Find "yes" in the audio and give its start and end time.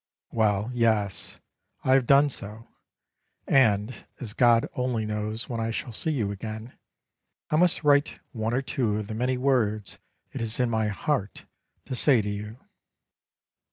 0.73-1.39